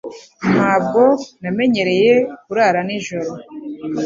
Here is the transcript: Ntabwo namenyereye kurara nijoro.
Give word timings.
Ntabwo 0.51 1.01
namenyereye 1.41 2.13
kurara 2.43 2.79
nijoro. 2.87 3.31